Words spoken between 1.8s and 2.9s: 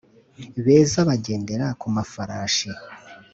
mafarashi